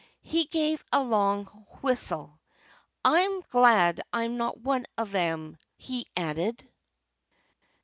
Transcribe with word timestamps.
He 0.23 0.45
gave 0.45 0.83
a 0.91 1.03
long 1.03 1.45
whistle. 1.83 2.39
"I'm 3.05 3.41
glad 3.51 4.01
I'm 4.11 4.35
not 4.35 4.59
one 4.59 4.87
of 4.97 5.13
'em," 5.13 5.57
he 5.77 6.07
added. 6.17 6.67